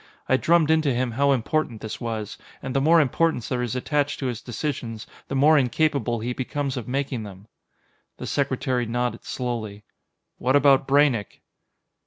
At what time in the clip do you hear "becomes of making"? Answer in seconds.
6.33-7.21